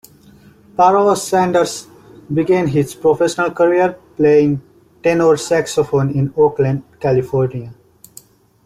Pharoah 0.75 1.15
Sanders 1.15 1.85
began 2.33 2.65
his 2.65 2.95
professional 2.95 3.51
career 3.51 3.99
playing 4.17 4.59
tenor 5.03 5.37
saxophone 5.37 6.09
in 6.15 6.33
Oakland, 6.37 6.81
California. 6.99 7.71